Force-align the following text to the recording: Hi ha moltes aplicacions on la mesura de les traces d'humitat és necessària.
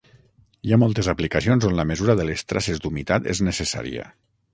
Hi 0.67 0.71
ha 0.73 0.77
moltes 0.83 1.09
aplicacions 1.11 1.67
on 1.69 1.75
la 1.79 1.85
mesura 1.89 2.15
de 2.21 2.25
les 2.31 2.45
traces 2.53 2.81
d'humitat 2.87 3.29
és 3.35 3.43
necessària. 3.49 4.09